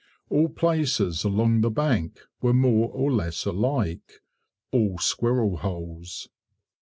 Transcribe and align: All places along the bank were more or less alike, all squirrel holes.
All 0.31 0.49
places 0.49 1.23
along 1.23 1.61
the 1.61 1.69
bank 1.69 2.21
were 2.41 2.55
more 2.55 2.89
or 2.89 3.11
less 3.11 3.45
alike, 3.45 4.23
all 4.71 4.97
squirrel 4.97 5.57
holes. 5.57 6.27